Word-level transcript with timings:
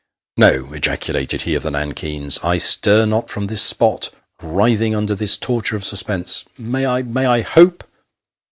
"No," 0.37 0.73
ejaculated 0.73 1.43
he 1.43 1.53
of 1.53 1.61
the 1.61 1.69
nankeens;': 1.69 2.39
I 2.43 2.57
stir 2.57 3.05
not 3.05 3.29
from 3.29 3.45
this 3.45 3.61
spot, 3.61 4.09
writhing 4.41 4.95
under 4.95 5.13
this 5.13 5.37
torture 5.37 5.75
of 5.75 5.83
suspense. 5.85 6.43
May 6.57 6.87
I 6.87 7.03
may 7.03 7.27
I 7.27 7.41
hope? 7.41 7.83